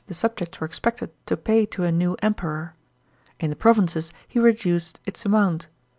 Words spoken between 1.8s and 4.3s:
a new Emperor. In the provinces